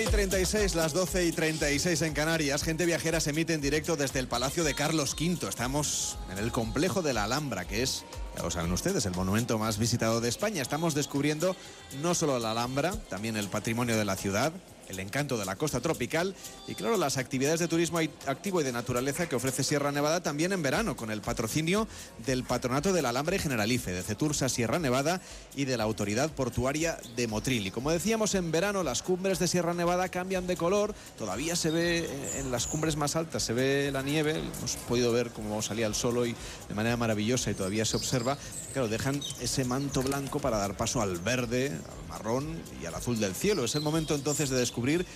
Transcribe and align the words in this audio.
1 0.00 0.08
y 0.08 0.12
36, 0.12 0.76
las 0.76 0.94
12 0.94 1.26
y 1.26 1.32
36 1.32 2.00
en 2.02 2.14
Canarias, 2.14 2.62
Gente 2.62 2.86
Viajera 2.86 3.20
se 3.20 3.30
emite 3.30 3.52
en 3.52 3.60
directo 3.60 3.96
desde 3.96 4.18
el 4.18 4.28
Palacio 4.28 4.64
de 4.64 4.72
Carlos 4.72 5.14
V. 5.14 5.46
Estamos 5.46 6.16
en 6.32 6.38
el 6.38 6.52
complejo 6.52 7.02
de 7.02 7.12
la 7.12 7.24
Alhambra, 7.24 7.66
que 7.66 7.82
es, 7.82 8.04
ya 8.34 8.42
lo 8.42 8.50
saben 8.50 8.72
ustedes, 8.72 9.04
el 9.04 9.14
monumento 9.14 9.58
más 9.58 9.78
visitado 9.78 10.22
de 10.22 10.30
España. 10.30 10.62
Estamos 10.62 10.94
descubriendo 10.94 11.54
no 12.00 12.14
solo 12.14 12.38
la 12.38 12.52
Alhambra, 12.52 12.92
también 13.10 13.36
el 13.36 13.48
patrimonio 13.48 13.98
de 13.98 14.06
la 14.06 14.16
ciudad, 14.16 14.54
el 14.90 15.00
encanto 15.00 15.38
de 15.38 15.44
la 15.44 15.56
costa 15.56 15.80
tropical. 15.80 16.34
Y 16.68 16.74
claro, 16.74 16.96
las 16.96 17.16
actividades 17.16 17.60
de 17.60 17.68
turismo 17.68 17.98
activo 18.26 18.60
y 18.60 18.64
de 18.64 18.72
naturaleza 18.72 19.28
que 19.28 19.36
ofrece 19.36 19.64
Sierra 19.64 19.92
Nevada 19.92 20.22
también 20.22 20.52
en 20.52 20.62
verano, 20.62 20.96
con 20.96 21.10
el 21.10 21.20
patrocinio 21.20 21.88
del 22.26 22.44
Patronato 22.44 22.92
del 22.92 23.06
Alambre 23.06 23.38
Generalife, 23.38 23.92
de 23.92 24.02
Cetursa 24.02 24.48
Sierra 24.48 24.78
Nevada 24.78 25.20
y 25.56 25.64
de 25.64 25.76
la 25.76 25.84
Autoridad 25.84 26.30
Portuaria 26.30 26.98
de 27.16 27.26
Motril. 27.26 27.66
Y 27.66 27.70
como 27.70 27.90
decíamos, 27.90 28.34
en 28.34 28.50
verano 28.50 28.82
las 28.82 29.02
cumbres 29.02 29.38
de 29.38 29.48
Sierra 29.48 29.74
Nevada 29.74 30.08
cambian 30.08 30.46
de 30.46 30.56
color, 30.56 30.94
todavía 31.18 31.56
se 31.56 31.70
ve 31.70 32.08
en 32.36 32.50
las 32.50 32.66
cumbres 32.66 32.96
más 32.96 33.16
altas, 33.16 33.42
se 33.42 33.52
ve 33.52 33.90
la 33.92 34.02
nieve, 34.02 34.38
hemos 34.38 34.76
podido 34.88 35.12
ver 35.12 35.30
cómo 35.30 35.62
salía 35.62 35.86
el 35.86 35.94
sol 35.94 36.18
hoy 36.18 36.34
de 36.68 36.74
manera 36.74 36.96
maravillosa 36.96 37.50
y 37.50 37.54
todavía 37.54 37.84
se 37.84 37.96
observa, 37.96 38.36
claro, 38.72 38.88
dejan 38.88 39.20
ese 39.40 39.64
manto 39.64 40.02
blanco 40.02 40.40
para 40.40 40.58
dar 40.58 40.76
paso 40.76 41.00
al 41.00 41.18
verde, 41.18 41.72
marrón 42.10 42.60
y 42.82 42.86
al 42.86 42.94
azul 42.94 43.18
del 43.18 43.34
cielo. 43.34 43.64
Es 43.64 43.74
el 43.74 43.82
momento 43.82 44.14
entonces 44.14 44.50
de 44.50 44.58
descubrir 44.58 45.06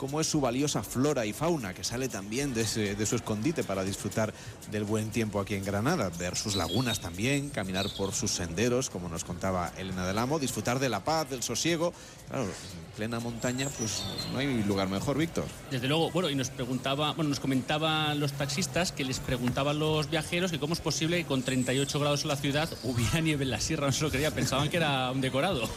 cómo 0.00 0.18
es 0.18 0.26
su 0.26 0.40
valiosa 0.40 0.82
flora 0.82 1.26
y 1.26 1.34
fauna, 1.34 1.74
que 1.74 1.84
sale 1.84 2.08
también 2.08 2.54
de, 2.54 2.64
su 2.64 3.16
escondite 3.16 3.64
para 3.64 3.84
disfrutar 3.84 4.32
del 4.70 4.84
buen 4.84 5.10
tiempo 5.10 5.38
aquí 5.38 5.56
en 5.56 5.62
Granada, 5.62 6.10
ver 6.18 6.36
sus 6.36 6.56
lagunas 6.56 7.00
también, 7.00 7.50
caminar 7.50 7.86
por 7.98 8.14
sus 8.14 8.30
senderos, 8.30 8.88
como 8.88 9.10
nos 9.10 9.24
contaba 9.24 9.70
Elena 9.76 10.06
del 10.06 10.16
Amo, 10.16 10.38
disfrutar 10.38 10.78
de 10.78 10.88
la 10.88 11.04
paz, 11.04 11.28
del 11.28 11.42
sosiego. 11.42 11.92
Claro, 12.28 12.44
en 12.44 12.96
plena 12.96 13.20
montaña, 13.20 13.68
pues 13.76 14.02
no 14.32 14.38
hay 14.38 14.62
lugar 14.64 14.88
mejor, 14.88 15.18
Víctor. 15.18 15.44
Desde 15.70 15.86
luego, 15.86 16.10
bueno, 16.12 16.30
y 16.30 16.34
nos 16.34 16.48
preguntaba, 16.48 17.12
bueno, 17.12 17.28
nos 17.28 17.40
comentaban 17.40 18.18
los 18.18 18.32
taxistas 18.32 18.92
que 18.92 19.04
les 19.04 19.18
preguntaban 19.18 19.78
los 19.78 20.08
viajeros 20.08 20.50
que 20.50 20.58
cómo 20.58 20.72
es 20.72 20.80
posible 20.80 21.18
que 21.18 21.26
con 21.26 21.42
38 21.42 22.00
grados 22.00 22.22
en 22.22 22.28
la 22.28 22.36
ciudad 22.36 22.70
hubiera 22.84 23.20
nieve 23.20 23.44
en 23.44 23.50
la 23.50 23.60
sierra, 23.60 23.88
no 23.88 23.92
se 23.92 24.02
lo 24.02 24.10
creía, 24.10 24.30
pensaban 24.30 24.70
que 24.70 24.78
era 24.78 25.10
un 25.10 25.20
decorado. 25.20 25.68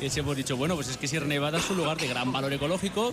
Y 0.00 0.18
hemos 0.18 0.34
dicho, 0.34 0.56
bueno, 0.56 0.76
pues 0.76 0.88
es 0.88 0.96
que 0.96 1.06
Sierra 1.06 1.26
Nevada 1.26 1.58
es 1.58 1.68
un 1.68 1.76
lugar 1.76 1.98
de 1.98 2.08
gran 2.08 2.32
valor 2.32 2.50
ecológico, 2.54 3.12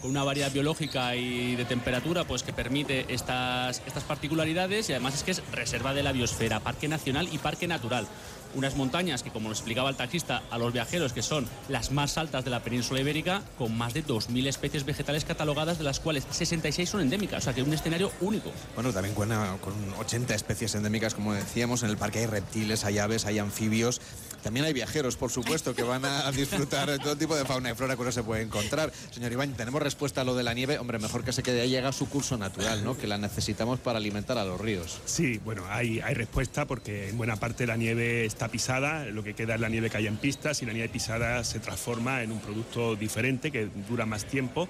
con 0.00 0.10
una 0.10 0.24
variedad 0.24 0.50
biológica 0.50 1.14
y 1.14 1.54
de 1.54 1.64
temperatura 1.64 2.24
pues 2.24 2.42
que 2.42 2.52
permite 2.52 3.06
estas, 3.14 3.80
estas 3.86 4.02
particularidades 4.02 4.88
y 4.88 4.92
además 4.92 5.14
es 5.14 5.22
que 5.22 5.30
es 5.30 5.42
reserva 5.52 5.94
de 5.94 6.02
la 6.02 6.10
biosfera, 6.10 6.58
parque 6.58 6.88
nacional 6.88 7.28
y 7.30 7.38
parque 7.38 7.68
natural. 7.68 8.08
Unas 8.56 8.74
montañas 8.74 9.22
que, 9.22 9.30
como 9.30 9.50
nos 9.50 9.58
explicaba 9.58 9.90
el 9.90 9.96
taxista 9.96 10.42
a 10.50 10.56
los 10.56 10.72
viajeros, 10.72 11.12
que 11.12 11.22
son 11.22 11.46
las 11.68 11.92
más 11.92 12.16
altas 12.16 12.42
de 12.42 12.50
la 12.50 12.60
península 12.60 13.00
ibérica, 13.00 13.42
con 13.58 13.76
más 13.76 13.92
de 13.94 14.04
2.000 14.04 14.46
especies 14.48 14.84
vegetales 14.84 15.24
catalogadas, 15.24 15.78
de 15.78 15.84
las 15.84 16.00
cuales 16.00 16.26
66 16.30 16.88
son 16.88 17.02
endémicas, 17.02 17.38
o 17.38 17.44
sea 17.44 17.52
que 17.52 17.60
es 17.60 17.66
un 17.66 17.74
escenario 17.74 18.10
único. 18.20 18.50
Bueno, 18.74 18.92
también 18.92 19.14
cuenta 19.14 19.58
con 19.60 19.74
80 20.00 20.34
especies 20.34 20.74
endémicas, 20.74 21.14
como 21.14 21.34
decíamos, 21.34 21.82
en 21.82 21.90
el 21.90 21.98
parque 21.98 22.20
hay 22.20 22.26
reptiles, 22.26 22.84
hay 22.84 22.98
aves, 22.98 23.26
hay 23.26 23.38
anfibios, 23.38 24.00
también 24.42 24.64
hay 24.64 24.72
viajeros, 24.72 25.16
por 25.16 25.30
supuesto, 25.30 25.74
que 25.74 25.82
van 25.82 26.04
a 26.04 26.30
disfrutar 26.36 26.88
de 26.88 26.98
todo 26.98 27.16
tipo 27.16 27.34
de 27.34 27.44
fauna 27.44 27.72
y 27.72 27.74
flora 27.74 27.96
que 27.96 28.02
uno 28.02 28.12
se 28.12 28.22
puede 28.22 28.42
encontrar. 28.42 28.92
Señor 29.10 29.32
Iván, 29.32 29.54
tenemos 29.54 29.82
respuesta 29.82 30.20
a 30.20 30.24
lo 30.24 30.34
de 30.34 30.44
la 30.44 30.54
nieve. 30.54 30.78
Hombre, 30.78 30.98
mejor 30.98 31.24
que 31.24 31.32
se 31.32 31.42
quede 31.42 31.62
ahí, 31.62 31.70
llega 31.70 31.92
su 31.92 32.08
curso 32.08 32.36
natural, 32.38 32.84
¿no? 32.84 32.96
Que 32.96 33.06
la 33.06 33.18
necesitamos 33.18 33.80
para 33.80 33.98
alimentar 33.98 34.38
a 34.38 34.44
los 34.44 34.60
ríos. 34.60 35.00
Sí, 35.04 35.40
bueno, 35.44 35.64
hay, 35.68 36.00
hay 36.00 36.14
respuesta 36.14 36.64
porque 36.64 37.08
en 37.08 37.18
buena 37.18 37.36
parte 37.36 37.66
la 37.66 37.76
nieve 37.76 38.24
está 38.24 38.45
pisada, 38.48 39.04
lo 39.06 39.22
que 39.22 39.34
queda 39.34 39.54
es 39.54 39.60
la 39.60 39.68
nieve 39.68 39.90
que 39.90 39.96
hay 39.96 40.06
en 40.06 40.16
pistas 40.16 40.62
y 40.62 40.66
la 40.66 40.72
nieve 40.72 40.88
pisada 40.88 41.42
se 41.44 41.60
transforma 41.60 42.22
en 42.22 42.32
un 42.32 42.40
producto 42.40 42.96
diferente 42.96 43.50
que 43.50 43.68
dura 43.88 44.06
más 44.06 44.24
tiempo 44.24 44.68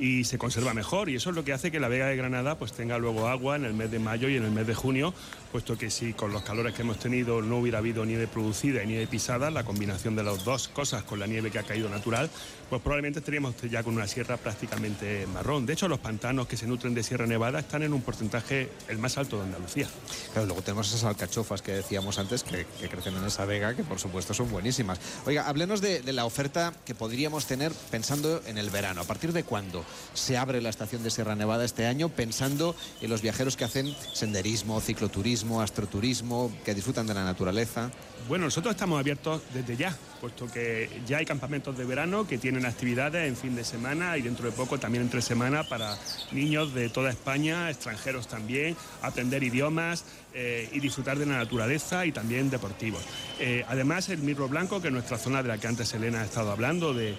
y 0.00 0.24
se 0.24 0.38
conserva 0.38 0.72
mejor 0.72 1.10
y 1.10 1.16
eso 1.16 1.30
es 1.30 1.36
lo 1.36 1.44
que 1.44 1.52
hace 1.52 1.70
que 1.70 1.78
la 1.78 1.88
Vega 1.88 2.06
de 2.06 2.16
Granada 2.16 2.56
pues 2.56 2.72
tenga 2.72 2.98
luego 2.98 3.28
agua 3.28 3.56
en 3.56 3.66
el 3.66 3.74
mes 3.74 3.90
de 3.90 3.98
mayo 3.98 4.28
y 4.28 4.36
en 4.36 4.44
el 4.44 4.50
mes 4.50 4.66
de 4.66 4.74
junio, 4.74 5.12
puesto 5.52 5.76
que 5.76 5.90
si 5.90 6.14
con 6.14 6.32
los 6.32 6.42
calores 6.42 6.74
que 6.74 6.82
hemos 6.82 6.98
tenido 6.98 7.42
no 7.42 7.58
hubiera 7.58 7.78
habido 7.78 8.04
nieve 8.06 8.26
producida 8.26 8.82
y 8.82 8.86
nieve 8.86 9.06
pisada, 9.06 9.50
la 9.50 9.62
combinación 9.62 10.16
de 10.16 10.22
las 10.22 10.44
dos 10.44 10.68
cosas 10.68 11.02
con 11.02 11.20
la 11.20 11.26
nieve 11.26 11.50
que 11.50 11.58
ha 11.58 11.64
caído 11.64 11.90
natural, 11.90 12.30
pues 12.70 12.80
probablemente 12.80 13.18
estaríamos 13.18 13.54
ya 13.62 13.82
con 13.82 13.94
una 13.94 14.06
sierra 14.06 14.36
prácticamente 14.36 15.26
marrón. 15.26 15.66
De 15.66 15.74
hecho, 15.74 15.88
los 15.88 15.98
pantanos 15.98 16.46
que 16.46 16.56
se 16.56 16.66
nutren 16.66 16.94
de 16.94 17.02
Sierra 17.02 17.26
Nevada 17.26 17.58
están 17.58 17.82
en 17.82 17.92
un 17.92 18.00
porcentaje 18.00 18.70
el 18.88 18.98
más 18.98 19.18
alto 19.18 19.36
de 19.36 19.42
Andalucía. 19.42 19.88
Claro, 20.32 20.46
luego 20.46 20.62
tenemos 20.62 20.88
esas 20.88 21.04
alcachofas 21.04 21.62
que 21.62 21.72
decíamos 21.72 22.18
antes 22.18 22.44
que, 22.44 22.64
crecen 22.88 23.16
en 23.16 23.24
esa 23.24 23.44
vega, 23.44 23.74
que 23.74 23.82
por 23.82 23.98
supuesto 23.98 24.32
son 24.32 24.50
buenísimas. 24.50 25.00
Oiga, 25.26 25.48
háblenos 25.48 25.80
de, 25.80 26.00
de 26.00 26.12
la 26.12 26.24
oferta 26.24 26.72
que 26.86 26.94
podríamos 26.94 27.46
tener 27.46 27.72
pensando 27.90 28.40
en 28.46 28.56
el 28.56 28.70
verano. 28.70 29.00
¿A 29.00 29.04
partir 29.04 29.32
de 29.32 29.42
cuándo? 29.42 29.84
Se 30.14 30.36
abre 30.36 30.60
la 30.60 30.68
estación 30.70 31.02
de 31.02 31.10
Sierra 31.10 31.34
Nevada 31.34 31.64
este 31.64 31.86
año 31.86 32.08
pensando 32.08 32.74
en 33.00 33.10
los 33.10 33.22
viajeros 33.22 33.56
que 33.56 33.64
hacen 33.64 33.94
senderismo, 34.12 34.80
cicloturismo, 34.80 35.60
astroturismo, 35.62 36.52
que 36.64 36.74
disfrutan 36.74 37.06
de 37.06 37.14
la 37.14 37.24
naturaleza. 37.24 37.90
Bueno, 38.28 38.44
nosotros 38.44 38.74
estamos 38.74 39.00
abiertos 39.00 39.42
desde 39.52 39.76
ya, 39.76 39.96
puesto 40.20 40.46
que 40.46 40.88
ya 41.06 41.18
hay 41.18 41.24
campamentos 41.24 41.76
de 41.76 41.84
verano 41.84 42.26
que 42.28 42.38
tienen 42.38 42.66
actividades 42.66 43.26
en 43.26 43.36
fin 43.36 43.56
de 43.56 43.64
semana 43.64 44.16
y 44.18 44.22
dentro 44.22 44.46
de 44.46 44.52
poco 44.52 44.78
también 44.78 45.02
entre 45.02 45.22
semana 45.22 45.64
para 45.64 45.96
niños 46.30 46.74
de 46.74 46.90
toda 46.90 47.10
España, 47.10 47.70
extranjeros 47.70 48.28
también, 48.28 48.76
aprender 49.02 49.42
idiomas 49.42 50.04
eh, 50.32 50.68
y 50.72 50.78
disfrutar 50.78 51.18
de 51.18 51.26
la 51.26 51.38
naturaleza 51.38 52.06
y 52.06 52.12
también 52.12 52.50
deportivos. 52.50 53.02
Eh, 53.40 53.64
además, 53.68 54.08
el 54.10 54.18
Mirro 54.18 54.48
Blanco, 54.48 54.80
que 54.80 54.88
es 54.88 54.92
nuestra 54.92 55.18
zona 55.18 55.42
de 55.42 55.48
la 55.48 55.58
que 55.58 55.66
antes 55.66 55.92
Elena 55.94 56.20
ha 56.20 56.24
estado 56.24 56.52
hablando, 56.52 56.94
de, 56.94 57.16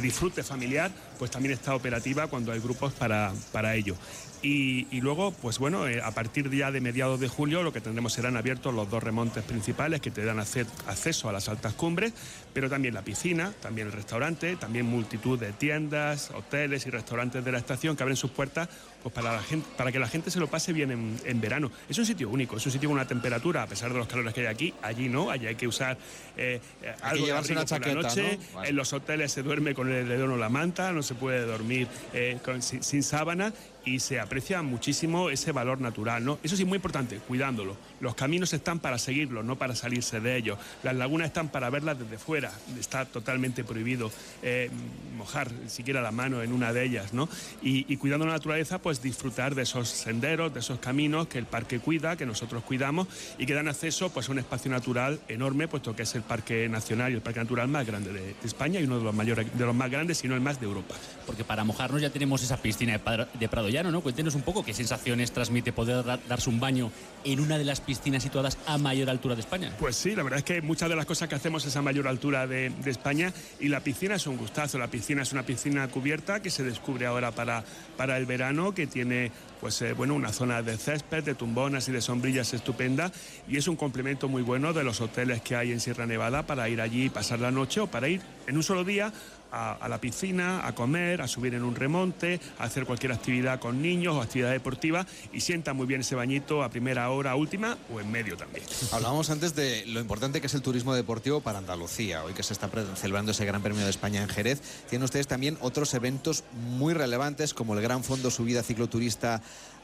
disfrute 0.00 0.42
familiar, 0.42 0.90
pues 1.18 1.30
también 1.30 1.54
está 1.54 1.74
operativa 1.74 2.26
cuando 2.26 2.52
hay 2.52 2.60
grupos 2.60 2.92
para, 2.92 3.32
para 3.52 3.74
ello. 3.74 3.96
Y, 4.42 5.00
luego, 5.00 5.30
pues 5.30 5.60
bueno, 5.60 5.86
eh, 5.86 6.00
a 6.02 6.10
partir 6.10 6.50
ya 6.50 6.72
de 6.72 6.80
mediados 6.80 7.20
de 7.20 7.28
julio 7.28 7.62
lo 7.62 7.72
que 7.72 7.80
tendremos 7.80 8.12
serán 8.12 8.36
abiertos 8.36 8.74
los 8.74 8.90
dos 8.90 9.00
remontes 9.00 9.44
principales 9.44 10.00
que 10.00 10.10
te 10.10 10.24
dan 10.24 10.40
acceso 10.40 11.28
a 11.28 11.32
las 11.32 11.48
altas 11.48 11.74
cumbres, 11.74 12.12
pero 12.52 12.68
también 12.68 12.94
la 12.94 13.02
piscina, 13.02 13.52
también 13.62 13.86
el 13.86 13.92
restaurante, 13.92 14.56
también 14.56 14.86
multitud 14.86 15.38
de 15.38 15.52
tiendas, 15.52 16.32
hoteles 16.32 16.86
y 16.86 16.90
restaurantes 16.90 17.44
de 17.44 17.52
la 17.52 17.58
estación 17.58 17.96
que 17.96 18.02
abren 18.02 18.16
sus 18.16 18.32
puertas 18.32 18.68
pues 19.02 19.14
para, 19.14 19.32
la 19.32 19.42
gente, 19.42 19.68
para 19.76 19.90
que 19.90 19.98
la 19.98 20.08
gente 20.08 20.30
se 20.30 20.38
lo 20.38 20.48
pase 20.48 20.72
bien 20.72 21.18
en, 21.24 21.40
verano. 21.40 21.70
Es 21.88 21.98
un 21.98 22.06
sitio 22.06 22.28
único, 22.28 22.56
es 22.56 22.66
un 22.66 22.72
sitio 22.72 22.88
con 22.88 22.96
una 22.96 23.06
temperatura, 23.06 23.62
a 23.62 23.66
pesar 23.66 23.92
de 23.92 23.98
los 23.98 24.06
calores 24.06 24.34
que 24.34 24.40
hay 24.40 24.46
aquí, 24.46 24.74
allí 24.82 25.08
no, 25.08 25.30
allí 25.30 25.46
hay 25.46 25.56
que 25.56 25.66
usar 25.66 25.96
eh, 26.36 26.60
eh 26.82 26.94
algo 27.02 27.26
llevarse 27.26 27.52
una 27.52 27.64
chaqueta, 27.64 27.94
la 27.94 28.02
noche. 28.02 28.38
En 28.64 28.76
los 28.76 28.92
hoteles 28.92 29.32
se 29.32 29.42
duerme 29.42 29.74
con 29.74 29.88
el 29.88 30.06
edredón 30.06 30.30
o 30.32 30.36
la 30.36 30.48
manta, 30.48 30.92
no 30.92 31.02
se 31.02 31.14
puede 31.14 31.44
dormir 31.44 31.88
eh, 32.12 32.38
sin, 32.60 32.82
sin 32.82 33.02
sábana 33.02 33.52
y 33.84 34.00
se 34.00 34.20
aprecia 34.20 34.62
muchísimo 34.62 35.30
ese 35.30 35.52
valor 35.52 35.80
natural, 35.80 36.24
¿no? 36.24 36.38
Eso 36.42 36.56
sí, 36.56 36.64
muy 36.64 36.76
importante, 36.76 37.18
cuidándolo. 37.18 37.76
Los 38.00 38.14
caminos 38.14 38.52
están 38.52 38.80
para 38.80 38.98
seguirlos, 38.98 39.44
no 39.44 39.56
para 39.56 39.74
salirse 39.74 40.20
de 40.20 40.36
ellos. 40.36 40.58
Las 40.82 40.94
lagunas 40.94 41.28
están 41.28 41.48
para 41.48 41.70
verlas 41.70 41.98
desde 41.98 42.18
fuera. 42.18 42.52
Está 42.78 43.04
totalmente 43.04 43.64
prohibido 43.64 44.10
eh, 44.42 44.70
mojar 45.16 45.50
siquiera 45.66 46.00
la 46.00 46.12
mano 46.12 46.42
en 46.42 46.52
una 46.52 46.72
de 46.72 46.84
ellas, 46.84 47.12
¿no? 47.12 47.28
Y, 47.62 47.96
cuidando 47.96 48.26
la 48.26 48.32
naturaleza, 48.32 48.80
pues 48.80 49.00
disfrutar 49.00 49.54
de 49.54 49.62
esos 49.62 49.88
senderos, 49.88 50.52
de 50.52 50.60
esos 50.60 50.80
caminos 50.80 51.28
que 51.28 51.38
el 51.38 51.46
parque 51.46 51.78
cuida, 51.78 52.16
que 52.16 52.26
nosotros 52.26 52.64
cuidamos 52.64 53.06
y 53.38 53.46
que 53.46 53.54
dan 53.54 53.68
acceso 53.68 54.10
pues, 54.10 54.28
a 54.28 54.32
un 54.32 54.40
espacio 54.40 54.70
natural 54.70 55.20
enorme, 55.28 55.68
puesto 55.68 55.94
que 55.94 56.02
es 56.02 56.14
el 56.16 56.22
parque 56.22 56.68
nacional 56.68 57.12
y 57.12 57.14
el 57.14 57.20
parque 57.20 57.38
natural 57.38 57.68
más 57.68 57.86
grande 57.86 58.12
de, 58.12 58.34
España 58.42 58.80
y 58.80 58.84
uno 58.84 58.98
de 58.98 59.04
los 59.04 59.14
mayores, 59.14 59.46
de 59.56 59.64
los 59.64 59.74
más 59.74 59.90
grandes, 59.90 60.18
si 60.18 60.26
no 60.26 60.34
el 60.34 60.40
más 60.40 60.58
de 60.58 60.66
Europa. 60.66 60.96
Porque 61.26 61.44
para 61.44 61.62
mojarnos 61.62 62.02
ya 62.02 62.10
tenemos 62.10 62.42
esa 62.42 62.56
piscina 62.56 63.00
de 63.38 63.48
Prado 63.48 63.68
¿no? 63.72 64.02
Cuéntenos 64.02 64.34
un 64.34 64.42
poco 64.42 64.62
qué 64.62 64.74
sensaciones 64.74 65.32
transmite 65.32 65.72
poder 65.72 66.04
darse 66.04 66.50
un 66.50 66.60
baño 66.60 66.90
en 67.24 67.40
una 67.40 67.56
de 67.56 67.64
las 67.64 67.80
piscinas 67.80 68.22
situadas 68.22 68.58
a 68.66 68.76
mayor 68.76 69.08
altura 69.08 69.34
de 69.34 69.40
España. 69.40 69.74
Pues 69.78 69.96
sí, 69.96 70.14
la 70.14 70.22
verdad 70.22 70.40
es 70.40 70.44
que 70.44 70.60
muchas 70.60 70.90
de 70.90 70.96
las 70.96 71.06
cosas 71.06 71.28
que 71.28 71.36
hacemos 71.36 71.64
es 71.64 71.74
a 71.76 71.80
mayor 71.82 72.06
altura 72.06 72.46
de, 72.46 72.70
España 72.84 73.32
y 73.60 73.68
la 73.68 73.80
piscina 73.80 74.16
es 74.16 74.26
un 74.26 74.36
gustazo. 74.36 74.78
La 74.78 74.88
piscina 74.88 75.22
es 75.22 75.32
una 75.32 75.44
piscina 75.44 75.88
cubierta 75.88 76.42
que 76.42 76.50
se 76.50 76.62
descubre 76.62 77.06
ahora 77.06 77.30
para, 77.30 77.64
para 77.96 78.18
el 78.18 78.26
verano, 78.26 78.74
que 78.74 78.86
tiene 78.86 79.32
pues 79.60 79.80
eh, 79.80 79.94
bueno, 79.94 80.14
una 80.14 80.32
zona 80.32 80.60
de 80.60 80.76
césped, 80.76 81.24
de 81.24 81.34
tumbonas 81.34 81.88
y 81.88 81.92
de 81.92 82.00
sombrillas 82.00 82.52
estupenda 82.52 83.12
y 83.48 83.56
es 83.56 83.68
un 83.68 83.76
complemento 83.76 84.28
muy 84.28 84.42
bueno 84.42 84.72
de 84.72 84.82
los 84.82 85.00
hoteles 85.00 85.40
que 85.40 85.54
hay 85.54 85.70
en 85.70 85.80
Sierra 85.80 86.04
Nevada 86.04 86.42
para 86.42 86.68
ir 86.68 86.80
allí 86.80 87.04
y 87.04 87.10
pasar 87.10 87.38
la 87.38 87.52
noche 87.52 87.80
o 87.80 87.86
para 87.86 88.08
ir 88.08 88.20
en 88.48 88.56
un 88.56 88.64
solo 88.64 88.82
día 88.84 89.12
a, 89.52 89.86
la 89.88 90.00
piscina, 90.00 90.66
a 90.66 90.74
comer, 90.74 91.20
a 91.20 91.28
subir 91.28 91.54
en 91.54 91.62
un 91.62 91.76
remonte, 91.76 92.40
a 92.58 92.64
hacer 92.64 92.86
cualquier 92.86 93.12
actividad 93.12 93.60
con 93.60 93.82
niños 93.82 94.14
o 94.14 94.22
actividad 94.22 94.50
deportiva 94.50 95.06
y 95.32 95.40
sienta 95.40 95.74
muy 95.74 95.86
bien 95.86 96.00
ese 96.00 96.14
bañito 96.14 96.62
a 96.62 96.70
primera 96.70 97.10
hora, 97.10 97.36
última 97.36 97.76
o 97.92 98.00
en 98.00 98.10
medio 98.10 98.36
también. 98.36 98.64
Hablábamos 98.90 99.30
antes 99.30 99.54
de 99.54 99.84
lo 99.86 100.00
importante 100.00 100.40
que 100.40 100.46
es 100.46 100.54
el 100.54 100.62
turismo 100.62 100.94
deportivo 100.94 101.40
para 101.40 101.58
Andalucía. 101.58 102.24
Hoy 102.24 102.32
que 102.32 102.42
se 102.42 102.54
está 102.54 102.70
celebrando 102.96 103.32
ese 103.32 103.44
Gran 103.44 103.62
Premio 103.62 103.84
de 103.84 103.90
España 103.90 104.22
en 104.22 104.28
Jerez, 104.28 104.60
tienen 104.88 105.04
ustedes 105.04 105.26
también 105.26 105.58
otros 105.60 105.92
eventos 105.94 106.44
muy 106.70 106.94
relevantes 106.94 107.52
como 107.52 107.74
el 107.74 107.82
Gran 107.82 108.02
Fondo 108.02 108.30
Subida 108.30 108.62
Cicloturista 108.62 109.42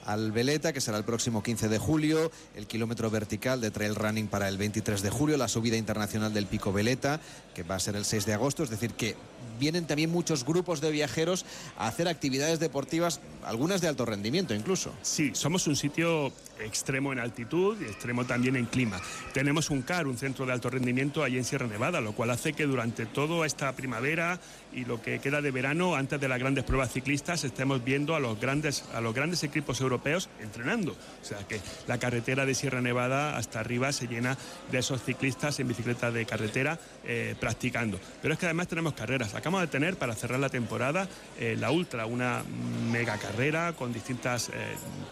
al 0.08 0.32
Veleta, 0.32 0.72
que 0.72 0.80
será 0.80 0.96
el 0.96 1.04
próximo 1.04 1.42
15 1.42 1.68
de 1.68 1.78
julio, 1.78 2.30
el 2.56 2.66
kilómetro 2.66 3.10
vertical 3.10 3.60
de 3.60 3.70
trail 3.70 3.94
running 3.94 4.26
para 4.26 4.48
el 4.48 4.56
23 4.56 5.02
de 5.02 5.10
julio, 5.10 5.36
la 5.36 5.48
subida 5.48 5.76
internacional 5.76 6.32
del 6.32 6.46
Pico 6.46 6.72
Veleta, 6.72 7.20
que 7.54 7.62
va 7.62 7.74
a 7.74 7.80
ser 7.80 7.94
el 7.94 8.06
6 8.06 8.24
de 8.24 8.32
agosto, 8.32 8.62
es 8.62 8.70
decir, 8.70 8.92
que 8.92 9.16
vienen 9.58 9.86
también 9.86 10.10
muchos 10.10 10.44
grupos 10.44 10.80
de 10.80 10.90
viajeros 10.90 11.44
a 11.76 11.86
hacer 11.88 12.08
actividades 12.08 12.60
deportivas, 12.60 13.20
algunas 13.44 13.80
de 13.80 13.88
alto 13.88 14.04
rendimiento 14.04 14.54
incluso. 14.54 14.92
Sí, 15.02 15.32
somos 15.34 15.66
un 15.66 15.76
sitio 15.76 16.32
extremo 16.60 17.12
en 17.12 17.18
altitud 17.18 17.80
y 17.80 17.84
extremo 17.84 18.24
también 18.24 18.56
en 18.56 18.66
clima. 18.66 19.00
Tenemos 19.32 19.70
un 19.70 19.82
CAR, 19.82 20.06
un 20.06 20.16
centro 20.16 20.46
de 20.46 20.52
alto 20.52 20.70
rendimiento 20.70 21.22
allí 21.22 21.38
en 21.38 21.44
Sierra 21.44 21.66
Nevada, 21.66 22.00
lo 22.00 22.12
cual 22.12 22.30
hace 22.30 22.52
que 22.52 22.66
durante 22.66 23.06
toda 23.06 23.46
esta 23.46 23.72
primavera 23.72 24.40
y 24.72 24.84
lo 24.84 25.00
que 25.00 25.18
queda 25.18 25.40
de 25.40 25.50
verano, 25.50 25.94
antes 25.94 26.20
de 26.20 26.28
las 26.28 26.38
grandes 26.38 26.64
pruebas 26.64 26.92
ciclistas, 26.92 27.44
estemos 27.44 27.82
viendo 27.84 28.14
a 28.14 28.20
los 28.20 28.38
grandes, 28.40 28.84
a 28.94 29.00
los 29.00 29.14
grandes 29.14 29.42
equipos 29.44 29.80
europeos 29.80 30.28
entrenando. 30.40 30.92
O 30.92 31.24
sea 31.24 31.38
que 31.46 31.60
la 31.86 31.98
carretera 31.98 32.44
de 32.44 32.54
Sierra 32.54 32.80
Nevada 32.80 33.36
hasta 33.36 33.60
arriba 33.60 33.92
se 33.92 34.06
llena 34.06 34.36
de 34.70 34.78
esos 34.78 35.02
ciclistas 35.02 35.58
en 35.60 35.68
bicicleta 35.68 36.10
de 36.10 36.26
carretera 36.26 36.78
eh, 37.04 37.34
practicando. 37.40 37.98
Pero 38.20 38.34
es 38.34 38.40
que 38.40 38.46
además 38.46 38.68
tenemos 38.68 38.92
carreras. 38.94 39.34
Acabamos 39.34 39.62
de 39.62 39.68
tener 39.68 39.96
para 39.96 40.14
cerrar 40.14 40.40
la 40.40 40.48
temporada 40.48 41.08
eh, 41.38 41.56
la 41.58 41.70
Ultra, 41.70 42.06
una 42.06 42.42
mega 42.90 43.16
carrera 43.18 43.72
con 43.72 43.92
distintas 43.92 44.48
eh, 44.48 44.52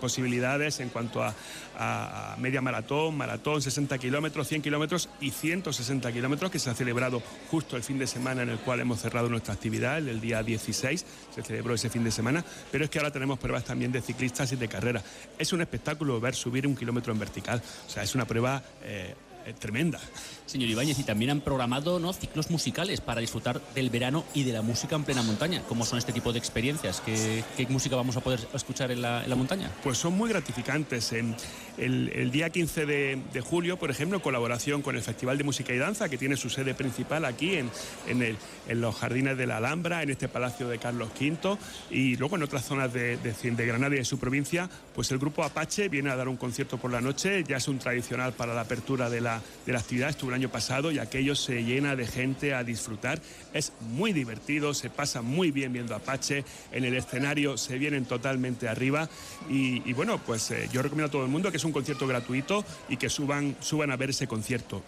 posibilidades 0.01 0.81
en 0.81 0.89
cuanto 0.89 1.23
a, 1.23 1.35
a, 1.79 2.37
media 2.39 2.61
maratón, 2.61 3.17
maratón, 3.17 3.63
60 3.63 3.99
kilómetros, 3.99 4.49
100 4.49 4.63
kilómetros 4.63 5.09
y 5.21 5.31
160 5.31 6.13
kilómetros 6.13 6.51
que 6.51 6.59
se 6.59 6.71
ha 6.71 6.75
celebrado 6.75 7.23
justo 7.51 7.77
el 7.77 7.83
fin 7.83 7.99
de 7.99 8.07
semana 8.07 8.43
en 8.43 8.51
el 8.51 8.59
cual 8.59 8.81
hemos 8.81 9.01
cerrado 9.01 9.29
nuestra 9.29 9.55
actividad, 9.55 9.99
el 9.99 10.21
día 10.21 10.43
16, 10.43 11.07
se 11.35 11.43
celebró 11.43 11.75
ese 11.75 11.91
fin 11.91 12.05
de 12.05 12.11
semana, 12.11 12.45
pero 12.71 12.85
es 12.85 12.91
que 12.91 12.99
ahora 12.99 13.11
tenemos 13.11 13.39
pruebas 13.39 13.65
también 13.65 13.93
de 13.93 14.03
ciclistas 14.03 14.53
y 14.53 14.57
de 14.57 14.69
carrera. 14.69 15.03
Es 15.39 15.53
un 15.53 15.61
espectáculo 15.61 16.21
ver 16.21 16.35
subir 16.35 16.67
un 16.67 16.77
kilómetro 16.77 17.13
en 17.13 17.19
vertical, 17.19 17.63
o 17.87 17.91
sea, 17.91 18.03
es 18.03 18.15
una 18.15 18.25
prueba 18.25 18.63
eh, 18.83 19.15
tremenda. 19.55 20.01
Señor 20.47 20.71
Ibáñez, 20.71 20.99
y 20.99 21.03
también 21.03 21.31
han 21.33 21.41
programado 21.41 21.99
¿no? 21.99 22.13
ciclos 22.13 22.51
musicales 22.51 23.01
para 23.01 23.21
disfrutar 23.21 23.61
del 23.75 23.91
verano 23.91 24.25
y 24.33 24.45
de 24.45 24.53
la 24.53 24.63
música 24.63 24.95
en 24.95 25.05
plena 25.05 25.23
montaña. 25.23 25.63
¿Cómo 25.69 25.85
son 25.85 25.99
este 25.99 26.13
tipo 26.13 26.33
de 26.33 26.39
experiencias? 26.39 27.03
¿Qué, 27.05 27.45
música 27.69 27.97
vamos 27.97 28.17
a 28.17 28.21
poder 28.21 28.41
escuchar 28.55 28.93
en 28.93 29.03
la, 29.03 29.25
montaña? 29.37 29.71
Pues 29.83 29.99
son 29.99 30.17
muy 30.17 30.31
gratificantes. 30.31 31.13
En 31.13 31.35
el, 31.79 32.31
día 32.31 32.51
15 32.51 32.87
de, 32.87 33.41
julio, 33.45 33.77
por 33.77 33.91
ejemplo, 33.91 34.17
en 34.17 34.23
colaboración 34.23 34.83
con 34.83 34.95
el 34.95 35.03
Festival 35.03 35.37
de 35.37 35.45
Música 35.45 35.73
y 35.73 35.79
Danza, 35.79 36.09
que 36.09 36.17
tiene 36.17 36.37
su 36.37 36.49
sede 36.49 36.75
principal 36.75 37.25
aquí 37.25 37.57
en, 37.57 37.71
en, 38.07 38.81
los 38.81 38.95
jardines 38.95 39.37
de 39.37 39.47
la 39.47 39.57
Alhambra, 39.57 40.03
en 40.03 40.11
este 40.11 40.29
Palacio 40.29 40.69
de 40.69 40.79
Carlos 40.79 41.11
V, 41.21 41.59
y 41.91 42.17
luego 42.17 42.37
en 42.37 42.45
otras 42.45 42.65
zonas 42.65 42.93
de, 42.93 43.17
de 43.17 43.67
Granada 43.67 43.95
y 43.97 43.99
de 43.99 44.05
su 44.05 44.19
provincia, 44.19 44.71
pues 44.95 45.11
el 45.11 45.19
grupo 45.19 45.43
Apache 45.43 45.89
viene 45.89 46.11
a 46.11 46.17
dar 46.17 46.29
un 46.29 46.37
concierto 46.37 46.79
por 46.79 46.93
la 46.93 47.01
noche, 47.01 47.45
ya 47.47 47.57
es 47.57 47.69
un 47.69 47.79
tradicional 47.79 48.33
para 48.33 48.55
la 48.55 48.63
apertura 48.63 49.11
de 49.11 49.21
la, 49.21 49.36
de 49.65 49.73
la 49.73 49.81
actividad, 49.81 50.11
estuvo 50.11 50.33
año 50.33 50.49
pasado 50.51 50.93
y 50.93 50.99
aquello 50.99 51.35
se 51.35 51.65
llena 51.65 51.97
de 51.97 52.07
gente 52.07 52.55
a 52.55 52.63
disfrutar. 52.63 53.21
Es 53.53 53.73
muy 53.81 54.13
divertido, 54.13 54.75
se 54.75 54.91
pasa 54.91 55.23
muy 55.23 55.51
bien 55.51 55.73
viendo 55.73 55.95
Apache, 55.95 56.45
en 56.73 56.85
el 56.85 56.95
escenario 56.95 57.57
se 57.57 57.79
vienen 57.79 58.05
totalmente 58.05 58.69
arriba 58.69 59.09
y, 59.49 59.93
bueno, 59.93 60.19
pues 60.19 60.51
eh, 60.51 60.69
yo 60.73 60.83
recomiendo 60.83 61.09
a 61.09 61.11
todo 61.11 61.25
el 61.25 61.31
mundo 61.31 61.51
que 61.51 61.57
es 61.57 61.65
un 61.65 61.73
concierto 61.73 62.07
gratuito 62.07 62.65
y 62.89 62.97
que 62.97 63.09
suban, 63.09 63.57
suban 63.61 63.91
a 63.91 63.97
ver 63.97 64.11
ese 64.11 64.27
concierto. 64.27 64.83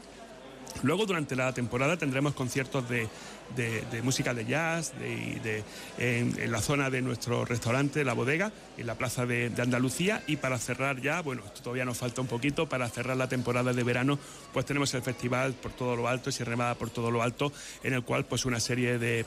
Luego 0.83 1.07
durante 1.07 1.35
la 1.35 1.53
temporada 1.53 1.97
tendremos 1.97 2.35
conciertos 2.35 2.89
de, 2.89 3.09
de, 3.57 4.03
música 4.03 4.35
de 4.35 4.45
jazz 4.45 4.93
de, 4.99 5.65
en, 5.99 6.51
la 6.51 6.61
zona 6.61 6.91
de 6.91 7.03
nuestro 7.03 7.45
restaurante, 7.45 8.05
La 8.05 8.13
Bodega, 8.13 8.53
en 8.77 8.87
la 8.87 8.95
plaza 8.97 9.27
de, 9.27 9.53
Andalucía. 9.59 10.23
Y 10.27 10.37
para 10.37 10.59
cerrar 10.59 11.01
ya, 11.01 11.23
bueno, 11.23 11.43
todavía 11.63 11.85
nos 11.85 11.99
falta 11.99 12.21
un 12.21 12.27
poquito, 12.27 12.69
para 12.69 12.89
cerrar 12.89 13.17
la 13.17 13.29
temporada 13.29 13.73
de 13.73 13.83
verano, 13.83 14.19
pues 14.53 14.67
tenemos 14.67 14.93
el 14.95 15.03
festival 15.03 15.55
por 15.55 15.73
todo 15.73 15.97
lo 15.97 16.09
alto, 16.09 16.31
Sierra 16.31 16.51
Nevada 16.51 16.75
por 16.75 16.91
todo 16.91 17.11
lo 17.11 17.23
alto, 17.23 17.53
en 17.83 17.95
el 17.95 18.03
cual 18.03 18.25
pues 18.25 18.45
una 18.45 18.61
serie 18.61 18.99
de, 18.99 19.25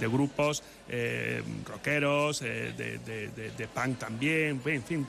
grupos, 0.00 0.62
eh, 0.88 1.42
rockeros, 1.66 2.42
eh, 2.42 2.72
de, 2.76 3.68
punk 3.68 3.98
también, 3.98 4.60
en 4.64 4.82
fin, 4.82 5.06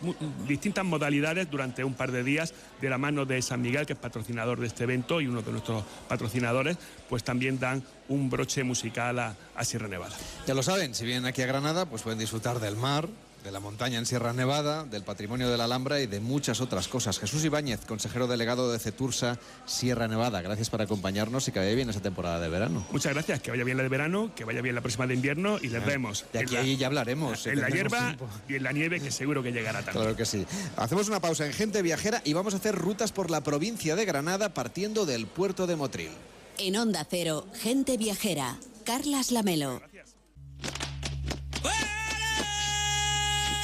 distintas 0.48 0.86
modalidades 0.86 1.50
durante 1.50 1.84
un 1.84 1.94
par 1.94 2.12
de 2.12 2.24
días 2.24 2.54
de 2.82 2.90
la 2.90 2.98
mano 2.98 3.26
de 3.26 3.42
San 3.42 3.62
Miguel, 3.62 3.86
que 3.86 3.94
es 3.94 4.00
patrocinador 4.00 4.60
de 4.60 4.68
este 4.68 4.84
evento 4.84 5.22
y 5.22 5.28
uno 5.28 5.42
de 5.42 5.52
nuestros 5.52 5.84
patrocinadores, 6.08 6.78
pues 7.14 7.24
también 7.24 7.60
dan 7.60 7.84
un 8.10 8.28
broche 8.28 8.64
musical 8.64 9.20
a, 9.20 9.36
Sierra 9.64 9.88
Nevada. 9.88 10.16
Ya 10.48 10.56
lo 10.56 10.64
saben, 10.64 10.96
si 10.96 11.06
vienen 11.06 11.28
aquí 11.28 11.44
a 11.44 11.46
Granada, 11.46 11.86
pues 11.86 12.02
pueden 12.02 12.18
disfrutar 12.18 12.60
del 12.60 12.76
mar, 12.76 13.08
de 13.44 13.52
la 13.52 13.60
montaña 13.60 14.00
en 14.00 14.08
Sierra 14.08 14.34
Nevada, 14.34 14.84
del 14.84 15.04
patrimonio 15.04 15.48
de 15.48 15.56
la 15.56 15.66
Alhambra 15.66 16.00
y 16.00 16.08
de 16.08 16.20
muchas 16.20 16.60
otras 16.60 16.88
cosas. 16.88 17.20
Jesús 17.20 17.46
Ibáñez, 17.46 17.82
consejero 17.86 18.26
delegado 18.26 18.72
de 18.72 18.80
Cetursa, 18.80 19.38
Sierra 19.68 20.08
Nevada, 20.08 20.42
gracias 20.42 20.72
por 20.72 20.82
acompañarnos 20.82 21.48
y 21.48 21.52
que 21.52 21.60
vaya 21.60 21.76
bien 21.76 21.88
esa 21.92 22.00
temporada 22.00 22.40
de 22.40 22.50
verano. 22.50 22.84
Muchas 22.92 23.14
gracias, 23.14 23.42
que 23.42 23.52
vaya 23.52 23.64
bien 23.64 23.78
la 23.78 23.84
de 23.84 23.90
verano, 23.90 24.32
que 24.36 24.44
vaya 24.44 24.64
bien 24.64 24.74
la 24.74 24.82
próxima 24.82 25.06
de 25.06 25.14
invierno 25.14 25.60
y 25.62 25.68
les 25.68 25.86
vemos. 25.86 26.26
De 26.34 26.40
aquí 26.40 26.78
ya 26.78 26.88
hablaremos. 26.88 27.46
En 27.46 27.62
la 27.62 27.70
hierba 27.70 28.16
y 28.50 28.56
en 28.56 28.64
la 28.64 28.72
nieve, 28.72 29.00
que 29.00 29.12
seguro 29.12 29.44
que 29.44 29.52
llegará 29.52 29.84
también. 29.84 30.02
Claro 30.02 30.18
que 30.18 30.26
sí. 30.26 30.48
Hacemos 30.78 31.10
una 31.10 31.20
pausa 31.20 31.46
en 31.46 31.54
Gente 31.54 31.84
Viajera 31.84 32.24
y 32.26 32.34
vamos 32.34 32.56
a 32.56 32.58
hacer 32.58 32.74
rutas 32.74 33.12
por 33.12 33.30
la 33.30 33.44
provincia 33.44 33.96
de 33.96 34.04
Granada 34.04 34.56
partiendo 34.56 35.06
del 35.06 35.28
puerto 35.28 35.68
de 35.68 35.76
Motril. 35.76 36.10
En 36.58 36.76
Onda 36.78 37.06
Cero, 37.10 37.46
Gente 37.54 37.98
Viajera, 37.98 38.58
Carlas 38.84 39.32
Lamelo. 39.32 39.82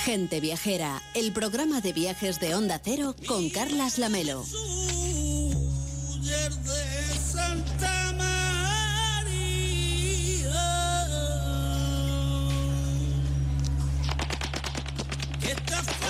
Gente 0.04 0.40
Viajera, 0.40 1.02
el 1.14 1.32
programa 1.32 1.82
de 1.82 1.94
viajes 1.94 2.40
de 2.40 2.56
Onda 2.56 2.82
Cero 2.84 3.16
con 3.28 3.50
Carlas 3.50 4.00
Lamelo. 4.00 4.44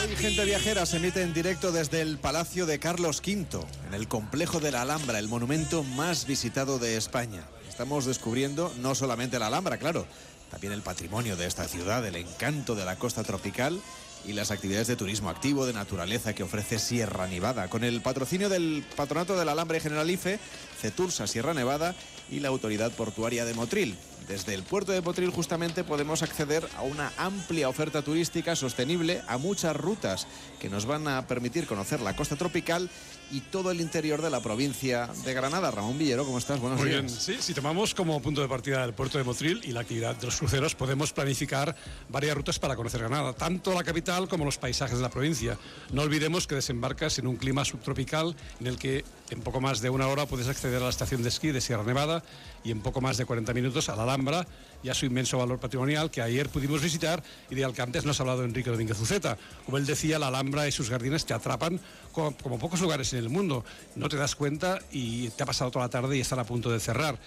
Hoy 0.01 0.15
Gente 0.15 0.45
Viajera 0.45 0.85
se 0.85 0.97
emite 0.97 1.21
en 1.21 1.33
directo 1.33 1.73
desde 1.73 1.99
el 1.99 2.17
Palacio 2.19 2.65
de 2.65 2.79
Carlos 2.79 3.21
V, 3.25 3.45
en 3.87 3.93
el 3.93 4.07
complejo 4.07 4.61
de 4.61 4.71
la 4.71 4.83
Alhambra, 4.83 5.19
el 5.19 5.27
monumento 5.27 5.83
más 5.83 6.25
visitado 6.25 6.79
de 6.79 6.95
España. 6.95 7.43
Estamos 7.67 8.05
descubriendo 8.05 8.73
no 8.81 8.95
solamente 8.95 9.39
la 9.39 9.47
Alhambra, 9.47 9.77
claro, 9.77 10.07
también 10.51 10.71
el 10.71 10.81
patrimonio 10.81 11.35
de 11.35 11.47
esta 11.47 11.67
ciudad, 11.67 12.05
el 12.05 12.15
encanto 12.15 12.75
de 12.75 12.85
la 12.85 12.95
costa 12.95 13.23
tropical 13.23 13.81
y 14.25 14.33
las 14.33 14.51
actividades 14.51 14.87
de 14.87 14.95
turismo 14.95 15.29
activo 15.29 15.65
de 15.65 15.73
naturaleza 15.73 16.33
que 16.33 16.43
ofrece 16.43 16.79
Sierra 16.79 17.27
Nevada, 17.27 17.69
con 17.69 17.83
el 17.83 18.01
patrocinio 18.01 18.47
del 18.47 18.85
Patronato 18.95 19.37
de 19.37 19.43
la 19.43 19.51
Alhambra 19.51 19.77
y 19.77 19.81
Generalife, 19.81 20.39
Cetursa 20.79 21.27
Sierra 21.27 21.53
Nevada 21.53 21.93
y 22.31 22.39
la 22.39 22.47
Autoridad 22.47 22.91
Portuaria 22.91 23.43
de 23.43 23.53
Motril. 23.53 23.97
Desde 24.29 24.53
el 24.53 24.61
puerto 24.61 24.91
de 24.91 25.01
Potril 25.01 25.31
justamente 25.31 25.83
podemos 25.83 26.21
acceder 26.21 26.69
a 26.77 26.83
una 26.83 27.11
amplia 27.17 27.67
oferta 27.67 28.03
turística 28.03 28.55
sostenible, 28.55 29.23
a 29.27 29.39
muchas 29.39 29.75
rutas 29.75 30.27
que 30.59 30.69
nos 30.69 30.85
van 30.85 31.07
a 31.07 31.25
permitir 31.25 31.65
conocer 31.65 31.99
la 31.99 32.15
costa 32.15 32.35
tropical 32.35 32.91
y 33.31 33.41
todo 33.41 33.71
el 33.71 33.81
interior 33.81 34.21
de 34.21 34.29
la 34.29 34.39
provincia 34.39 35.09
de 35.25 35.33
Granada. 35.33 35.71
Ramón 35.71 35.97
Villero, 35.97 36.25
¿cómo 36.25 36.37
estás? 36.37 36.59
Buenos 36.59 36.79
Muy 36.79 36.89
bien, 36.89 37.09
sí, 37.09 37.37
si 37.39 37.55
tomamos 37.55 37.95
como 37.95 38.21
punto 38.21 38.41
de 38.41 38.47
partida 38.47 38.85
el 38.85 38.93
puerto 38.93 39.17
de 39.17 39.23
Motril 39.23 39.61
y 39.63 39.71
la 39.71 39.81
actividad 39.81 40.15
de 40.15 40.27
los 40.27 40.37
cruceros, 40.37 40.75
podemos 40.75 41.11
planificar 41.11 41.75
varias 42.09 42.37
rutas 42.37 42.59
para 42.59 42.75
conocer 42.75 42.99
Granada, 42.99 43.33
tanto 43.33 43.73
la 43.73 43.83
capital 43.83 44.27
como 44.27 44.45
los 44.45 44.59
paisajes 44.59 44.97
de 44.97 45.01
la 45.01 45.09
provincia. 45.09 45.57
No 45.91 46.03
olvidemos 46.03 46.45
que 46.45 46.53
desembarcas 46.53 47.17
en 47.17 47.25
un 47.25 47.37
clima 47.37 47.65
subtropical 47.65 48.35
en 48.59 48.67
el 48.67 48.77
que 48.77 49.03
en 49.29 49.41
poco 49.41 49.61
más 49.61 49.81
de 49.81 49.89
una 49.89 50.07
hora 50.07 50.25
puedes 50.25 50.47
acceder 50.47 50.81
a 50.81 50.85
la 50.85 50.89
estación 50.89 51.23
de 51.23 51.29
esquí 51.29 51.51
de 51.51 51.61
Sierra 51.61 51.83
Nevada 51.83 52.23
y 52.63 52.71
en 52.71 52.81
poco 52.81 53.01
más 53.01 53.17
de 53.17 53.25
40 53.25 53.53
minutos 53.53 53.89
a 53.89 53.95
la 53.95 54.03
Alhambra 54.03 54.45
y 54.81 54.89
a 54.89 54.93
su 54.93 55.05
inmenso 55.05 55.37
valor 55.37 55.59
patrimonial 55.59 56.09
que 56.09 56.21
ayer 56.21 56.49
pudimos 56.49 56.81
visitar 56.81 57.21
y 57.49 57.55
de 57.55 57.65
al 57.65 57.73
que 57.73 57.81
antes 57.81 58.05
nos 58.05 58.19
ha 58.19 58.23
hablado 58.23 58.43
Enrique 58.43 58.69
Rodríguez 58.69 58.97
Zuceta. 58.97 59.37
Como 59.65 59.77
él 59.77 59.85
decía, 59.85 60.19
la 60.19 60.27
Alhambra 60.27 60.67
y 60.67 60.71
sus 60.71 60.89
jardines 60.89 61.25
te 61.25 61.33
atrapan 61.33 61.79
como, 62.11 62.59
pocos 62.59 62.81
lugares 62.81 63.13
en 63.13 63.19
el 63.19 63.29
mundo. 63.29 63.63
No 63.95 64.09
te 64.09 64.17
das 64.17 64.35
cuenta 64.35 64.79
y 64.91 65.29
te 65.29 65.43
ha 65.43 65.45
pasado 65.45 65.71
toda 65.71 65.85
la 65.85 65.89
tarde 65.89 66.17
y 66.17 66.21
están 66.21 66.39
a 66.39 66.43
punto 66.43 66.69
de 66.69 66.79
cerrar. 66.79 67.17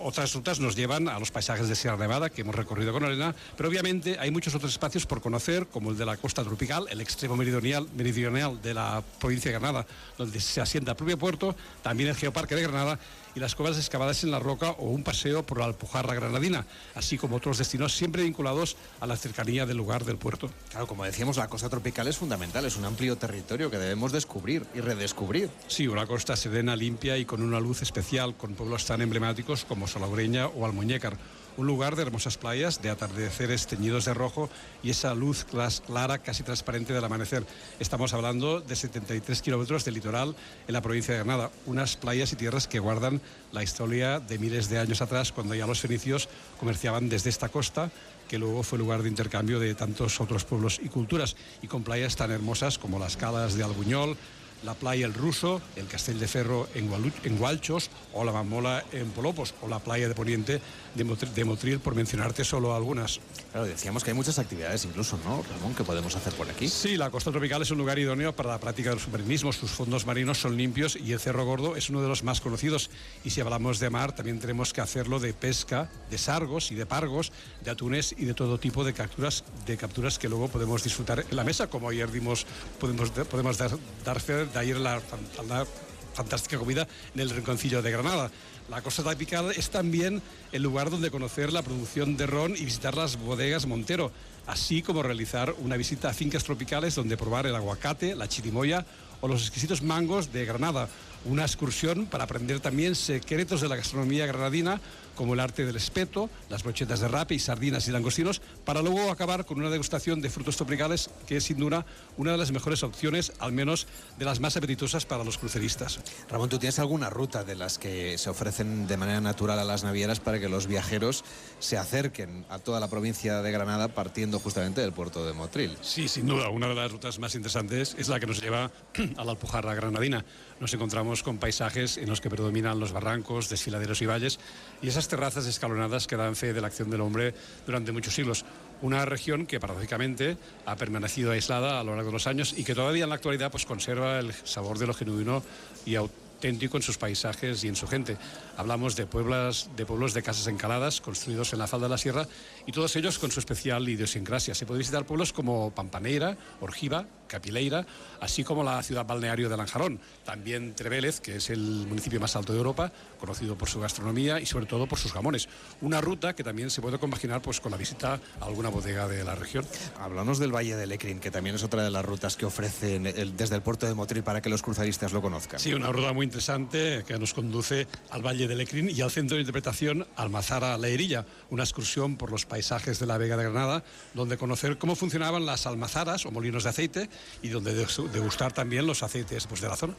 otras 0.00 0.32
rutas 0.34 0.60
nos 0.60 0.76
llevan 0.76 1.08
a 1.08 1.18
los 1.18 1.30
paisajes 1.30 1.68
de 1.68 1.74
Sierra 1.74 1.96
Nevada 1.96 2.30
que 2.30 2.42
hemos 2.42 2.54
recorrido 2.54 2.92
con 2.92 3.04
Arena, 3.04 3.34
pero 3.56 3.68
obviamente 3.68 4.16
hay 4.18 4.30
muchos 4.30 4.54
otros 4.54 4.72
espacios 4.72 5.06
por 5.06 5.20
conocer, 5.20 5.66
como 5.66 5.90
el 5.90 5.98
de 5.98 6.06
la 6.06 6.16
costa 6.16 6.42
tropical, 6.44 6.86
el 6.90 7.00
extremo 7.00 7.36
meridional, 7.36 7.88
meridional 7.96 8.60
de 8.62 8.74
la 8.74 9.02
provincia 9.18 9.50
de 9.50 9.58
Granada, 9.58 9.86
donde 10.16 10.40
se 10.40 10.60
asienta 10.60 10.91
del 10.92 10.96
propio 10.96 11.18
puerto, 11.18 11.56
también 11.82 12.10
el 12.10 12.16
Geoparque 12.16 12.54
de 12.54 12.62
Granada 12.62 12.98
y 13.34 13.40
las 13.40 13.54
cuevas 13.54 13.78
excavadas 13.78 14.24
en 14.24 14.30
la 14.30 14.38
roca 14.38 14.72
o 14.72 14.90
un 14.90 15.02
paseo 15.02 15.42
por 15.44 15.58
la 15.58 15.64
Alpujarra 15.64 16.14
granadina, 16.14 16.66
así 16.94 17.16
como 17.16 17.36
otros 17.36 17.58
destinos 17.58 17.94
siempre 17.94 18.22
vinculados 18.22 18.76
a 19.00 19.06
la 19.06 19.16
cercanía 19.16 19.64
del 19.64 19.78
lugar 19.78 20.04
del 20.04 20.18
puerto. 20.18 20.50
Claro, 20.70 20.86
como 20.86 21.04
decíamos, 21.04 21.38
la 21.38 21.48
costa 21.48 21.70
tropical 21.70 22.06
es 22.08 22.18
fundamental, 22.18 22.64
es 22.66 22.76
un 22.76 22.84
amplio 22.84 23.16
territorio 23.16 23.70
que 23.70 23.78
debemos 23.78 24.12
descubrir 24.12 24.66
y 24.74 24.80
redescubrir. 24.80 25.50
Sí, 25.66 25.88
una 25.88 26.06
costa 26.06 26.36
serena, 26.36 26.76
limpia 26.76 27.16
y 27.16 27.24
con 27.24 27.42
una 27.42 27.58
luz 27.58 27.82
especial, 27.82 28.36
con 28.36 28.54
pueblos 28.54 28.84
tan 28.84 29.00
emblemáticos 29.00 29.64
como 29.64 29.88
Salaureña 29.88 30.48
o 30.48 30.66
Almuñécar 30.66 31.16
un 31.56 31.66
lugar 31.66 31.96
de 31.96 32.02
hermosas 32.02 32.38
playas, 32.38 32.80
de 32.82 32.90
atardeceres 32.90 33.66
teñidos 33.66 34.04
de 34.04 34.14
rojo 34.14 34.48
y 34.82 34.90
esa 34.90 35.14
luz 35.14 35.44
clara, 35.44 36.18
casi 36.18 36.42
transparente 36.42 36.92
del 36.92 37.04
amanecer. 37.04 37.44
Estamos 37.80 38.14
hablando 38.14 38.60
de 38.60 38.76
73 38.76 39.42
kilómetros 39.42 39.84
de 39.84 39.92
litoral 39.92 40.34
en 40.66 40.72
la 40.72 40.82
provincia 40.82 41.14
de 41.14 41.20
Granada, 41.20 41.50
unas 41.66 41.96
playas 41.96 42.32
y 42.32 42.36
tierras 42.36 42.66
que 42.66 42.78
guardan 42.78 43.20
la 43.52 43.62
historia 43.62 44.20
de 44.20 44.38
miles 44.38 44.68
de 44.68 44.78
años 44.78 45.02
atrás, 45.02 45.32
cuando 45.32 45.54
ya 45.54 45.66
los 45.66 45.80
fenicios 45.80 46.28
comerciaban 46.58 47.08
desde 47.08 47.30
esta 47.30 47.48
costa 47.48 47.90
que 48.28 48.38
luego 48.38 48.62
fue 48.62 48.78
lugar 48.78 49.02
de 49.02 49.10
intercambio 49.10 49.60
de 49.60 49.74
tantos 49.74 50.18
otros 50.18 50.44
pueblos 50.44 50.80
y 50.82 50.88
culturas, 50.88 51.36
y 51.60 51.66
con 51.66 51.82
playas 51.82 52.16
tan 52.16 52.30
hermosas 52.30 52.78
como 52.78 52.98
las 52.98 53.18
calas 53.18 53.54
de 53.54 53.64
Albuñol, 53.64 54.16
la 54.62 54.74
playa 54.74 55.06
El 55.06 55.14
Ruso, 55.14 55.60
el 55.76 55.86
Castell 55.86 56.18
de 56.18 56.28
Ferro 56.28 56.68
en, 56.74 56.90
en 57.24 57.38
Gualchos 57.38 57.90
o 58.12 58.24
la 58.24 58.32
Mamola 58.32 58.84
en 58.92 59.10
Polopos 59.10 59.54
o 59.62 59.68
la 59.68 59.78
playa 59.78 60.08
de 60.08 60.14
Poniente 60.14 60.60
de, 60.94 61.44
Motril, 61.44 61.80
por 61.80 61.94
mencionarte 61.94 62.44
solo 62.44 62.74
algunas. 62.74 63.20
Claro, 63.50 63.66
decíamos 63.66 64.04
que 64.04 64.10
hay 64.10 64.16
muchas 64.16 64.38
actividades 64.38 64.84
incluso, 64.84 65.18
¿no, 65.24 65.42
Ramón, 65.42 65.74
que 65.74 65.84
podemos 65.84 66.14
hacer 66.16 66.32
por 66.34 66.48
aquí? 66.50 66.68
Sí, 66.68 66.96
la 66.96 67.10
costa 67.10 67.30
tropical 67.30 67.62
es 67.62 67.70
un 67.70 67.78
lugar 67.78 67.98
idóneo 67.98 68.34
para 68.34 68.50
la 68.50 68.60
práctica 68.60 68.90
del 68.90 69.00
submarinismo. 69.00 69.52
Sus 69.52 69.70
fondos 69.70 70.06
marinos 70.06 70.38
son 70.38 70.56
limpios 70.56 70.96
y 70.96 71.12
el 71.12 71.20
Cerro 71.20 71.44
Gordo 71.44 71.76
es 71.76 71.88
uno 71.88 72.02
de 72.02 72.08
los 72.08 72.22
más 72.22 72.40
conocidos. 72.40 72.90
Y 73.24 73.30
si 73.30 73.40
hablamos 73.40 73.78
de 73.78 73.90
mar, 73.90 74.14
también 74.14 74.38
tenemos 74.38 74.72
que 74.72 74.80
hacerlo 74.80 75.18
de 75.18 75.32
pesca, 75.32 75.90
de 76.10 76.18
sargos 76.18 76.70
y 76.70 76.74
de 76.74 76.86
pargos, 76.86 77.32
de 77.64 77.70
atunes 77.70 78.14
y 78.18 78.24
de 78.26 78.34
todo 78.34 78.58
tipo 78.58 78.84
de 78.84 78.92
capturas, 78.92 79.44
de 79.66 79.76
capturas 79.76 80.18
que 80.18 80.28
luego 80.28 80.48
podemos 80.48 80.82
disfrutar 80.84 81.24
en 81.28 81.36
la 81.36 81.44
mesa, 81.44 81.68
como 81.68 81.88
ayer 81.88 82.10
dimos, 82.10 82.46
podemos, 82.78 83.10
podemos 83.10 83.56
dar, 83.58 83.70
dar 84.04 84.20
fe 84.20 84.46
de 84.52 84.58
ayer 84.58 84.76
la, 84.76 85.00
la 85.48 85.66
fantástica 86.14 86.58
comida 86.58 86.86
en 87.14 87.20
el 87.20 87.30
Rinconcillo 87.30 87.82
de 87.82 87.90
Granada. 87.90 88.30
La 88.72 88.80
Costa 88.80 89.02
Tropical 89.02 89.52
es 89.54 89.68
también 89.68 90.22
el 90.50 90.62
lugar 90.62 90.88
donde 90.88 91.10
conocer 91.10 91.52
la 91.52 91.60
producción 91.60 92.16
de 92.16 92.26
ron 92.26 92.56
y 92.56 92.64
visitar 92.64 92.96
las 92.96 93.18
bodegas 93.18 93.66
Montero, 93.66 94.10
así 94.46 94.80
como 94.80 95.02
realizar 95.02 95.54
una 95.58 95.76
visita 95.76 96.08
a 96.08 96.14
fincas 96.14 96.42
tropicales 96.42 96.94
donde 96.94 97.18
probar 97.18 97.46
el 97.46 97.54
aguacate, 97.54 98.14
la 98.14 98.28
chirimoya 98.28 98.86
o 99.20 99.28
los 99.28 99.42
exquisitos 99.42 99.82
mangos 99.82 100.32
de 100.32 100.46
Granada. 100.46 100.88
Una 101.24 101.42
excursión 101.42 102.06
para 102.06 102.24
aprender 102.24 102.58
también 102.58 102.96
secretos 102.96 103.60
de 103.60 103.68
la 103.68 103.76
gastronomía 103.76 104.26
granadina 104.26 104.80
como 105.14 105.34
el 105.34 105.40
arte 105.40 105.64
del 105.64 105.76
espeto, 105.76 106.28
las 106.48 106.64
brochetas 106.64 106.98
de 106.98 107.06
rape 107.06 107.34
y 107.34 107.38
sardinas 107.38 107.86
y 107.86 107.92
langostinos, 107.92 108.40
para 108.64 108.82
luego 108.82 109.10
acabar 109.10 109.46
con 109.46 109.58
una 109.58 109.70
degustación 109.70 110.20
de 110.20 110.30
frutos 110.30 110.56
tropicales 110.56 111.10
que 111.28 111.36
es 111.36 111.44
sin 111.44 111.58
duda 111.58 111.86
una 112.16 112.32
de 112.32 112.38
las 112.38 112.50
mejores 112.50 112.82
opciones, 112.82 113.32
al 113.38 113.52
menos 113.52 113.86
de 114.18 114.24
las 114.24 114.40
más 114.40 114.56
apetitosas 114.56 115.06
para 115.06 115.22
los 115.22 115.38
cruceristas. 115.38 116.00
Ramón, 116.28 116.48
¿tú 116.48 116.58
tienes 116.58 116.80
alguna 116.80 117.08
ruta 117.08 117.44
de 117.44 117.54
las 117.54 117.78
que 117.78 118.18
se 118.18 118.28
de 118.64 118.96
manera 118.96 119.20
natural 119.20 119.58
a 119.58 119.64
las 119.64 119.84
navieras 119.84 120.20
para 120.20 120.40
que 120.40 120.48
los 120.48 120.66
viajeros 120.66 121.24
se 121.58 121.78
acerquen 121.78 122.44
a 122.48 122.58
toda 122.58 122.80
la 122.80 122.88
provincia 122.88 123.42
de 123.42 123.52
Granada 123.52 123.88
partiendo 123.88 124.38
justamente 124.38 124.80
del 124.80 124.92
puerto 124.92 125.26
de 125.26 125.32
Motril? 125.32 125.76
Sí, 125.80 126.08
sin 126.08 126.26
duda, 126.26 126.48
una 126.48 126.68
de 126.68 126.74
las 126.74 126.90
rutas 126.90 127.18
más 127.18 127.34
interesantes 127.34 127.94
es 127.98 128.08
la 128.08 128.20
que 128.20 128.26
nos 128.26 128.40
lleva 128.40 128.70
a 129.16 129.24
la 129.24 129.32
Alpujarra 129.32 129.74
granadina. 129.74 130.24
Nos 130.60 130.72
encontramos 130.74 131.22
con 131.22 131.38
paisajes 131.38 131.96
en 131.96 132.08
los 132.08 132.20
que 132.20 132.30
predominan 132.30 132.80
los 132.80 132.92
barrancos, 132.92 133.48
desfiladeros 133.48 134.00
y 134.02 134.06
valles 134.06 134.38
y 134.80 134.88
esas 134.88 135.08
terrazas 135.08 135.46
escalonadas 135.46 136.06
que 136.06 136.16
dan 136.16 136.36
fe 136.36 136.52
de 136.52 136.60
la 136.60 136.68
acción 136.68 136.90
del 136.90 137.00
hombre 137.00 137.34
durante 137.66 137.92
muchos 137.92 138.14
siglos. 138.14 138.44
Una 138.80 139.04
región 139.04 139.46
que 139.46 139.60
paradójicamente 139.60 140.36
ha 140.66 140.76
permanecido 140.76 141.30
aislada 141.32 141.80
a 141.80 141.84
lo 141.84 141.94
largo 141.94 142.10
de 142.10 142.14
los 142.14 142.26
años 142.26 142.54
y 142.56 142.64
que 142.64 142.74
todavía 142.74 143.04
en 143.04 143.10
la 143.10 143.16
actualidad 143.16 143.50
pues, 143.50 143.66
conserva 143.66 144.18
el 144.18 144.32
sabor 144.44 144.78
de 144.78 144.86
lo 144.86 144.94
genuino 144.94 145.42
y 145.84 145.94
auténtico 145.94 146.31
en 146.48 146.82
sus 146.82 146.98
paisajes 146.98 147.64
y 147.64 147.68
en 147.68 147.76
su 147.76 147.86
gente. 147.86 148.16
Hablamos 148.56 148.96
de, 148.96 149.06
pueblos, 149.06 149.70
de 149.76 149.86
pueblos 149.86 150.14
de 150.14 150.22
casas 150.22 150.46
encaladas 150.46 151.00
construidos 151.00 151.52
en 151.52 151.58
la 151.58 151.66
falda 151.66 151.86
de 151.86 151.90
la 151.90 151.98
sierra 151.98 152.26
y 152.66 152.72
todos 152.72 152.94
ellos 152.96 153.18
con 153.18 153.30
su 153.30 153.40
especial 153.40 153.88
idiosincrasia. 153.88 154.54
Se 154.54 154.66
puede 154.66 154.78
visitar 154.78 155.04
pueblos 155.04 155.32
como 155.32 155.72
Pampaneira, 155.74 156.36
Orgiva, 156.60 157.06
Capileira, 157.32 157.86
así 158.20 158.44
como 158.44 158.62
la 158.62 158.82
ciudad 158.82 159.06
balneario 159.06 159.48
de 159.48 159.56
Lanjarón. 159.56 159.98
También 160.24 160.74
Trevélez, 160.74 161.20
que 161.20 161.36
es 161.36 161.48
el 161.48 161.60
municipio 161.88 162.20
más 162.20 162.36
alto 162.36 162.52
de 162.52 162.58
Europa, 162.58 162.92
conocido 163.18 163.56
por 163.56 163.70
su 163.70 163.80
gastronomía 163.80 164.38
y 164.38 164.44
sobre 164.46 164.66
todo 164.66 164.86
por 164.86 164.98
sus 164.98 165.12
jamones. 165.12 165.48
Una 165.80 166.00
ruta 166.00 166.34
que 166.34 166.44
también 166.44 166.70
se 166.70 166.82
puede 166.82 166.98
compaginar 166.98 167.40
pues, 167.40 167.60
con 167.60 167.72
la 167.72 167.78
visita 167.78 168.20
a 168.40 168.44
alguna 168.44 168.68
bodega 168.68 169.08
de 169.08 169.24
la 169.24 169.34
región. 169.34 169.64
Hablamos 169.98 170.38
del 170.38 170.54
Valle 170.54 170.76
de 170.76 170.86
Lecrín, 170.86 171.20
que 171.20 171.30
también 171.30 171.56
es 171.56 171.62
otra 171.62 171.82
de 171.82 171.90
las 171.90 172.04
rutas 172.04 172.36
que 172.36 172.44
ofrecen 172.44 173.04
desde 173.04 173.56
el 173.56 173.62
puerto 173.62 173.86
de 173.86 173.94
Motril 173.94 174.22
para 174.22 174.42
que 174.42 174.50
los 174.50 174.60
cruzaristas 174.60 175.12
lo 175.12 175.22
conozcan. 175.22 175.58
Sí, 175.58 175.72
una 175.72 175.90
ruta 175.90 176.12
muy 176.12 176.24
interesante 176.24 177.04
que 177.06 177.18
nos 177.18 177.32
conduce 177.32 177.86
al 178.10 178.20
Valle 178.20 178.46
de 178.46 178.56
Lecrín 178.56 178.90
y 178.90 179.00
al 179.00 179.10
centro 179.10 179.36
de 179.36 179.40
interpretación 179.40 180.06
Almazara 180.16 180.76
Leerilla, 180.76 181.24
una 181.48 181.62
excursión 181.62 182.16
por 182.16 182.30
los 182.30 182.44
paisajes 182.44 182.98
de 182.98 183.06
la 183.06 183.16
Vega 183.16 183.38
de 183.38 183.44
Granada, 183.44 183.84
donde 184.12 184.36
conocer 184.36 184.76
cómo 184.76 184.96
funcionaban 184.96 185.46
las 185.46 185.66
almazaras 185.66 186.26
o 186.26 186.30
molinos 186.30 186.64
de 186.64 186.70
aceite 186.70 187.08
y 187.42 187.48
donde 187.48 187.74
degustar 187.74 188.52
también 188.52 188.86
los 188.86 189.02
aceites 189.02 189.46
pues, 189.46 189.60
de 189.60 189.68
la 189.68 189.76
zona. 189.76 189.94